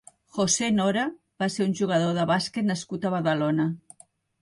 [0.37, 1.03] José Nora
[1.45, 3.73] va ser un jugador de bàsquet nascut a Badalona.